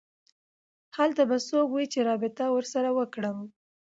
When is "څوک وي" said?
1.47-1.85